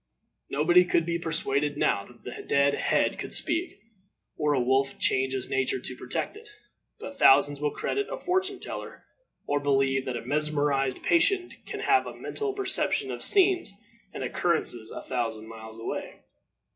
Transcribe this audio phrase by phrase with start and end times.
[0.49, 3.81] Nobody could be persuaded now that a dead head could speak,
[4.35, 6.49] or a wolf change his nature to protect it;
[6.99, 9.05] but thousands will credit a fortune teller,
[9.45, 13.73] or believe that a mesmerized patient can have a mental perception of scenes
[14.11, 16.21] and occurrences a thousand miles away.